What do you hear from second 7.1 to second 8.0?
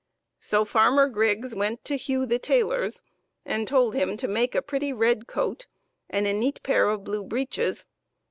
breeches.